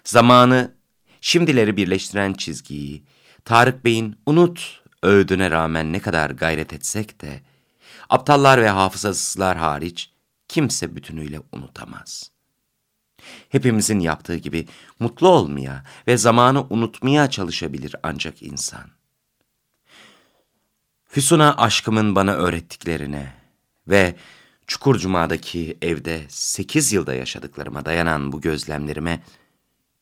Zamanı, 0.04 0.74
şimdileri 1.22 1.76
birleştiren 1.76 2.32
çizgiyi, 2.32 3.02
Tarık 3.44 3.84
Bey'in 3.84 4.16
unut 4.26 4.82
öğüdüne 5.02 5.50
rağmen 5.50 5.92
ne 5.92 6.00
kadar 6.00 6.30
gayret 6.30 6.72
etsek 6.72 7.22
de, 7.22 7.40
aptallar 8.08 8.62
ve 8.62 8.68
hafızasızlar 8.68 9.56
hariç 9.56 10.10
kimse 10.48 10.96
bütünüyle 10.96 11.40
unutamaz. 11.52 12.30
Hepimizin 13.48 14.00
yaptığı 14.00 14.36
gibi 14.36 14.66
mutlu 14.98 15.28
olmaya 15.28 15.84
ve 16.06 16.16
zamanı 16.16 16.66
unutmaya 16.70 17.30
çalışabilir 17.30 17.96
ancak 18.02 18.42
insan. 18.42 18.90
Füsun'a 21.04 21.56
aşkımın 21.56 22.14
bana 22.14 22.32
öğrettiklerine 22.32 23.34
ve 23.88 24.14
Çukurcuma'daki 24.66 25.78
evde 25.82 26.24
sekiz 26.28 26.92
yılda 26.92 27.14
yaşadıklarıma 27.14 27.84
dayanan 27.84 28.32
bu 28.32 28.40
gözlemlerime 28.40 29.22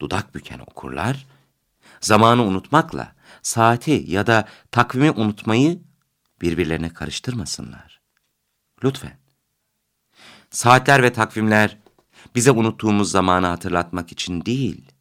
dudak 0.01 0.35
büken 0.35 0.59
okurlar, 0.59 1.27
zamanı 2.01 2.43
unutmakla 2.43 3.13
saati 3.43 4.05
ya 4.07 4.27
da 4.27 4.49
takvimi 4.71 5.11
unutmayı 5.11 5.81
birbirlerine 6.43 6.89
karıştırmasınlar. 6.89 8.01
Lütfen. 8.85 9.19
Saatler 10.51 11.03
ve 11.03 11.13
takvimler 11.13 11.77
bize 12.35 12.51
unuttuğumuz 12.51 13.11
zamanı 13.11 13.47
hatırlatmak 13.47 14.13
için 14.13 14.45
değil, 14.45 14.93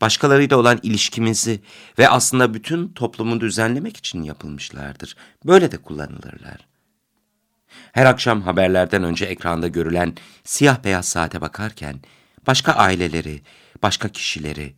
başkalarıyla 0.00 0.56
olan 0.56 0.80
ilişkimizi 0.82 1.60
ve 1.98 2.08
aslında 2.08 2.54
bütün 2.54 2.88
toplumu 2.88 3.40
düzenlemek 3.40 3.96
için 3.96 4.22
yapılmışlardır. 4.22 5.16
Böyle 5.46 5.72
de 5.72 5.76
kullanılırlar. 5.76 6.66
Her 7.92 8.06
akşam 8.06 8.42
haberlerden 8.42 9.02
önce 9.02 9.24
ekranda 9.24 9.68
görülen 9.68 10.14
siyah 10.44 10.84
beyaz 10.84 11.08
saate 11.08 11.40
bakarken 11.40 12.00
başka 12.46 12.72
aileleri, 12.72 13.42
başka 13.84 14.08
kişileri, 14.08 14.74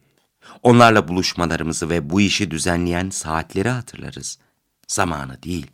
onlarla 0.62 1.08
buluşmalarımızı 1.08 1.90
ve 1.90 2.10
bu 2.10 2.20
işi 2.20 2.50
düzenleyen 2.50 3.10
saatleri 3.10 3.68
hatırlarız. 3.68 4.38
Zamanı 4.88 5.42
değil. 5.42 5.66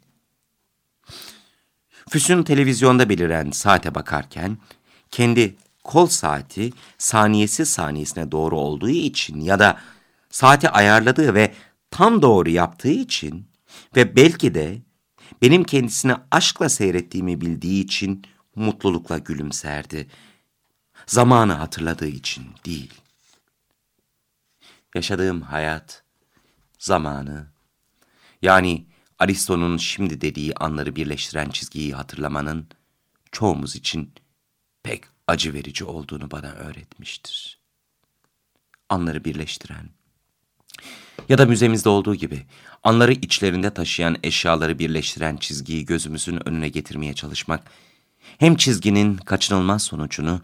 Füsun 2.11 2.42
televizyonda 2.42 3.09
beliren 3.09 3.51
saate 3.51 3.95
bakarken 3.95 4.59
kendi 5.11 5.57
kol 5.85 6.07
saati 6.07 6.71
saniyesi 6.99 7.66
saniyesine 7.66 8.33
doğru 8.33 8.59
olduğu 8.59 8.90
için 8.90 9.40
ya 9.40 9.59
da 9.59 9.79
saati 10.31 10.68
ayarladığı 10.68 11.35
ve 11.35 11.55
tam 11.90 12.23
doğru 12.23 12.51
yaptığı 12.51 12.90
için 12.90 13.47
ve 13.97 14.16
belki 14.16 14.55
de 14.55 14.83
benim 15.42 15.64
kendisini 15.64 16.14
aşkla 16.31 16.68
seyrettiğimi 16.68 17.40
bildiği 17.40 17.85
için 17.85 18.23
mutlulukla 18.57 19.18
gülümserdi. 19.18 20.09
Zamanı 21.07 21.53
hatırladığı 21.53 22.09
için 22.09 22.45
değil. 22.66 23.02
Yaşadığım 24.94 25.40
hayat, 25.42 26.02
zamanı, 26.78 27.46
yani 28.42 28.87
Aristo'nun 29.18 29.76
şimdi 29.76 30.20
dediği 30.20 30.55
anları 30.55 30.96
birleştiren 30.96 31.50
çizgiyi 31.50 31.92
hatırlamanın 31.94 32.66
çoğumuz 33.33 33.76
için 33.76 34.12
pek 34.83 35.05
acı 35.26 35.55
verici 35.55 35.85
olduğunu 35.85 36.31
bana 36.31 36.52
öğretmiştir. 36.52 37.59
Anları 38.88 39.24
birleştiren 39.24 39.88
ya 41.28 41.38
da 41.38 41.46
müzemizde 41.46 41.88
olduğu 41.88 42.14
gibi 42.14 42.42
anları 42.83 43.12
içlerinde 43.12 43.74
taşıyan 43.74 44.16
eşyaları 44.22 44.78
birleştiren 44.78 45.37
çizgiyi 45.37 45.87
gözümüzün 45.87 46.48
önüne 46.48 46.68
getirmeye 46.68 47.14
çalışmak, 47.14 47.64
hem 48.38 48.57
çizginin 48.57 49.16
kaçınılmaz 49.16 49.83
sonucunu, 49.83 50.40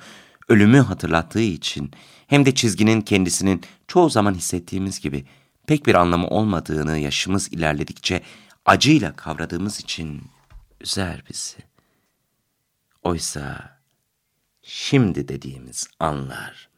ölümü 0.48 0.78
hatırlattığı 0.78 1.40
için 1.40 1.90
hem 2.26 2.46
de 2.46 2.54
çizginin 2.54 3.00
kendisinin 3.00 3.62
çoğu 3.88 4.10
zaman 4.10 4.34
hissettiğimiz 4.34 5.00
gibi 5.00 5.24
pek 5.66 5.86
bir 5.86 5.94
anlamı 5.94 6.28
olmadığını 6.28 6.98
yaşımız 6.98 7.48
ilerledikçe 7.48 8.22
acıyla 8.66 9.16
kavradığımız 9.16 9.80
için 9.80 10.22
üzer 10.80 11.22
bizi. 11.30 11.56
Oysa 13.02 13.78
şimdi 14.62 15.28
dediğimiz 15.28 15.86
anlar. 16.00 16.68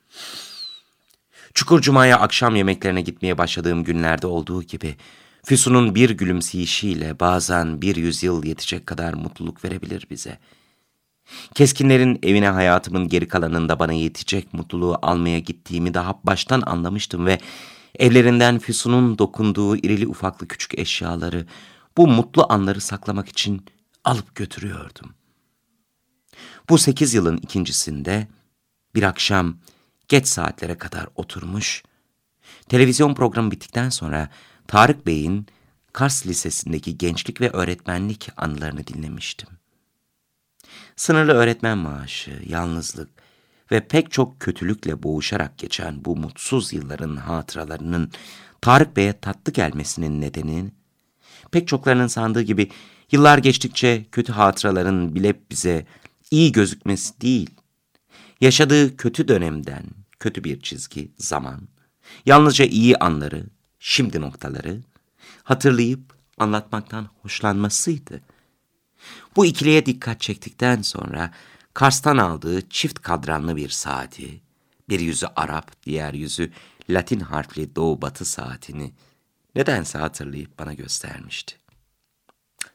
Çukur 1.54 1.80
Cuma'ya 1.80 2.18
akşam 2.18 2.56
yemeklerine 2.56 3.00
gitmeye 3.00 3.38
başladığım 3.38 3.84
günlerde 3.84 4.26
olduğu 4.26 4.62
gibi 4.62 4.96
Füsun'un 5.44 5.94
bir 5.94 6.10
gülümseyişiyle 6.10 7.20
bazen 7.20 7.82
bir 7.82 7.96
yüzyıl 7.96 8.44
yetecek 8.44 8.86
kadar 8.86 9.14
mutluluk 9.14 9.64
verebilir 9.64 10.06
bize. 10.10 10.38
Keskinlerin 11.54 12.18
evine 12.22 12.48
hayatımın 12.48 13.08
geri 13.08 13.28
kalanında 13.28 13.78
bana 13.78 13.92
yetecek 13.92 14.54
mutluluğu 14.54 14.98
almaya 15.02 15.38
gittiğimi 15.38 15.94
daha 15.94 16.20
baştan 16.24 16.62
anlamıştım 16.66 17.26
ve 17.26 17.38
evlerinden 17.98 18.58
Füsun'un 18.58 19.18
dokunduğu 19.18 19.76
irili 19.76 20.06
ufaklı 20.06 20.48
küçük 20.48 20.78
eşyaları, 20.78 21.46
bu 21.96 22.06
mutlu 22.06 22.46
anları 22.48 22.80
saklamak 22.80 23.28
için 23.28 23.66
alıp 24.04 24.34
götürüyordum. 24.34 25.14
Bu 26.68 26.78
sekiz 26.78 27.14
yılın 27.14 27.36
ikincisinde 27.36 28.28
bir 28.94 29.02
akşam 29.02 29.56
geç 30.08 30.26
saatlere 30.26 30.78
kadar 30.78 31.06
oturmuş, 31.14 31.82
televizyon 32.68 33.14
programı 33.14 33.50
bittikten 33.50 33.88
sonra 33.88 34.28
Tarık 34.66 35.06
Bey'in 35.06 35.46
Kars 35.92 36.26
Lisesi'ndeki 36.26 36.98
gençlik 36.98 37.40
ve 37.40 37.50
öğretmenlik 37.50 38.28
anılarını 38.36 38.86
dinlemiştim. 38.86 39.48
Sınırlı 40.96 41.32
öğretmen 41.32 41.78
maaşı, 41.78 42.42
yalnızlık 42.48 43.08
ve 43.72 43.80
pek 43.80 44.10
çok 44.10 44.40
kötülükle 44.40 45.02
boğuşarak 45.02 45.58
geçen 45.58 46.04
bu 46.04 46.16
mutsuz 46.16 46.72
yılların 46.72 47.16
hatıralarının 47.16 48.12
Tarık 48.60 48.96
Bey'e 48.96 49.20
tatlı 49.20 49.52
gelmesinin 49.52 50.20
nedeni, 50.20 50.70
pek 51.52 51.68
çoklarının 51.68 52.06
sandığı 52.06 52.42
gibi 52.42 52.70
yıllar 53.12 53.38
geçtikçe 53.38 54.06
kötü 54.12 54.32
hatıraların 54.32 55.14
bile 55.14 55.34
bize 55.50 55.86
iyi 56.30 56.52
gözükmesi 56.52 57.20
değil, 57.20 57.50
yaşadığı 58.40 58.96
kötü 58.96 59.28
dönemden 59.28 59.84
kötü 60.20 60.44
bir 60.44 60.60
çizgi, 60.60 61.10
zaman, 61.18 61.68
yalnızca 62.26 62.64
iyi 62.64 62.96
anları, 62.96 63.46
şimdi 63.78 64.20
noktaları 64.20 64.80
hatırlayıp 65.42 66.00
anlatmaktan 66.38 67.08
hoşlanmasıydı. 67.22 68.20
Bu 69.36 69.46
ikiliye 69.46 69.86
dikkat 69.86 70.20
çektikten 70.20 70.82
sonra 70.82 71.30
Kars'tan 71.74 72.16
aldığı 72.16 72.68
çift 72.68 72.98
kadranlı 72.98 73.56
bir 73.56 73.68
saati, 73.68 74.40
bir 74.88 75.00
yüzü 75.00 75.26
Arap, 75.36 75.82
diğer 75.82 76.14
yüzü 76.14 76.52
Latin 76.90 77.20
harfli 77.20 77.76
doğu 77.76 78.02
batı 78.02 78.24
saatini 78.24 78.92
nedense 79.54 79.98
hatırlayıp 79.98 80.58
bana 80.58 80.74
göstermişti. 80.74 81.56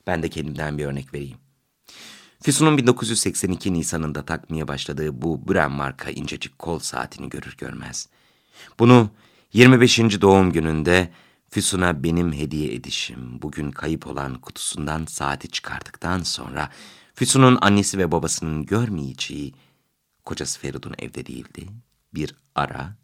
Ben 0.07 0.23
de 0.23 0.29
kendimden 0.29 0.77
bir 0.77 0.85
örnek 0.85 1.13
vereyim. 1.13 1.37
Füsun'un 2.43 2.77
1982 2.77 3.73
Nisan'ında 3.73 4.25
takmaya 4.25 4.67
başladığı 4.67 5.21
bu 5.21 5.49
Brem 5.49 5.71
marka 5.71 6.09
incecik 6.09 6.59
kol 6.59 6.79
saatini 6.79 7.29
görür 7.29 7.55
görmez. 7.57 8.09
Bunu 8.79 9.09
25. 9.53 9.99
doğum 10.21 10.51
gününde 10.51 11.11
Füsun'a 11.55 12.03
benim 12.03 12.33
hediye 12.33 12.73
edişim, 12.73 13.41
bugün 13.41 13.71
kayıp 13.71 14.07
olan 14.07 14.41
kutusundan 14.41 15.05
saati 15.05 15.47
çıkardıktan 15.47 16.19
sonra 16.19 16.69
Füsun'un 17.13 17.57
annesi 17.61 17.97
ve 17.97 18.11
babasının 18.11 18.65
görmeyeceği, 18.65 19.53
kocası 20.25 20.59
Feridun 20.59 20.95
evde 20.99 21.25
değildi, 21.25 21.67
bir 22.13 22.35
ara, 22.55 22.95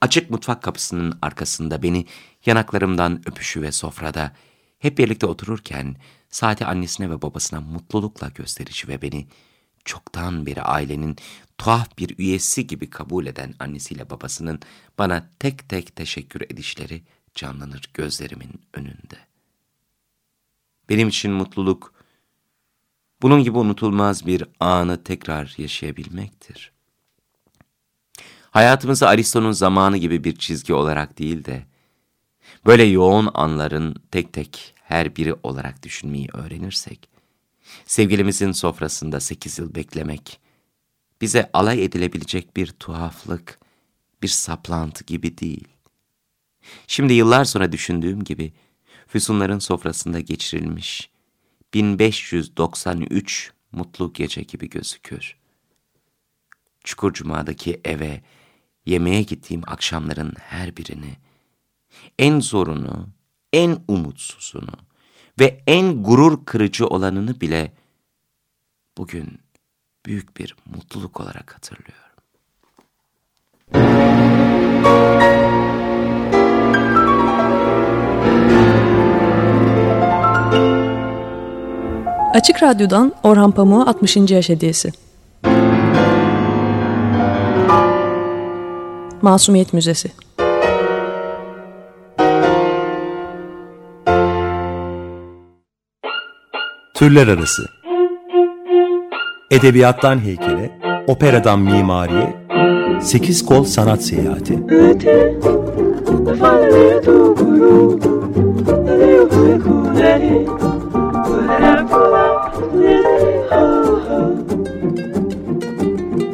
açık 0.00 0.30
mutfak 0.30 0.62
kapısının 0.62 1.18
arkasında 1.22 1.82
beni 1.82 2.06
yanaklarımdan 2.46 3.22
öpüşü 3.28 3.62
ve 3.62 3.72
sofrada 3.72 4.32
hep 4.78 4.98
birlikte 4.98 5.26
otururken 5.26 5.96
saati 6.30 6.66
annesine 6.66 7.10
ve 7.10 7.22
babasına 7.22 7.60
mutlulukla 7.60 8.28
gösterişi 8.28 8.88
ve 8.88 9.02
beni 9.02 9.26
çoktan 9.84 10.46
beri 10.46 10.62
ailenin 10.62 11.16
tuhaf 11.58 11.98
bir 11.98 12.18
üyesi 12.18 12.66
gibi 12.66 12.90
kabul 12.90 13.26
eden 13.26 13.54
annesiyle 13.58 14.10
babasının 14.10 14.60
bana 14.98 15.30
tek 15.38 15.68
tek 15.68 15.96
teşekkür 15.96 16.40
edişleri 16.40 17.02
canlanır 17.36 17.90
gözlerimin 17.94 18.60
önünde. 18.72 19.18
Benim 20.88 21.08
için 21.08 21.32
mutluluk, 21.32 21.94
bunun 23.22 23.44
gibi 23.44 23.58
unutulmaz 23.58 24.26
bir 24.26 24.44
anı 24.60 25.04
tekrar 25.04 25.54
yaşayabilmektir. 25.58 26.72
Hayatımızı 28.50 29.08
Aristo'nun 29.08 29.52
zamanı 29.52 29.96
gibi 29.96 30.24
bir 30.24 30.36
çizgi 30.36 30.74
olarak 30.74 31.18
değil 31.18 31.44
de, 31.44 31.66
böyle 32.66 32.84
yoğun 32.84 33.30
anların 33.34 33.96
tek 34.10 34.32
tek 34.32 34.74
her 34.82 35.16
biri 35.16 35.34
olarak 35.42 35.82
düşünmeyi 35.82 36.28
öğrenirsek, 36.32 37.08
sevgilimizin 37.86 38.52
sofrasında 38.52 39.20
sekiz 39.20 39.58
yıl 39.58 39.74
beklemek, 39.74 40.40
bize 41.20 41.50
alay 41.52 41.84
edilebilecek 41.84 42.56
bir 42.56 42.66
tuhaflık, 42.66 43.58
bir 44.22 44.28
saplantı 44.28 45.04
gibi 45.04 45.38
değil. 45.38 45.75
Şimdi 46.86 47.12
yıllar 47.12 47.44
sonra 47.44 47.72
düşündüğüm 47.72 48.24
gibi, 48.24 48.52
Füsunların 49.06 49.58
sofrasında 49.58 50.20
geçirilmiş 50.20 51.10
1593 51.74 53.52
mutlu 53.72 54.12
gece 54.12 54.42
gibi 54.42 54.68
gözükür. 54.68 55.36
Çukurcuma'daki 56.84 57.80
eve, 57.84 58.22
yemeğe 58.86 59.22
gittiğim 59.22 59.62
akşamların 59.66 60.34
her 60.40 60.76
birini, 60.76 61.16
en 62.18 62.40
zorunu, 62.40 63.08
en 63.52 63.78
umutsuzunu 63.88 64.72
ve 65.40 65.62
en 65.66 66.02
gurur 66.02 66.44
kırıcı 66.44 66.86
olanını 66.86 67.40
bile 67.40 67.72
bugün 68.98 69.38
büyük 70.06 70.36
bir 70.36 70.56
mutluluk 70.66 71.20
olarak 71.20 71.54
hatırlıyorum. 71.54 72.06
Açık 82.36 82.62
Radyo'dan 82.62 83.12
Orhan 83.22 83.50
Pamuk'a 83.50 83.90
60. 83.90 84.16
yaş 84.16 84.48
hediyesi. 84.48 84.92
Masumiyet 89.22 89.72
Müzesi 89.72 90.10
Türler 96.94 97.28
Arası 97.28 97.62
Edebiyattan 99.50 100.18
heykele, 100.18 100.70
operadan 101.06 101.58
mimariye, 101.58 102.36
sekiz 103.02 103.46
kol 103.46 103.64
sanat 103.64 104.02
seyahati. 104.02 104.58